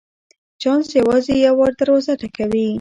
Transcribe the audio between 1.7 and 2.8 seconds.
دروازه ټکوي.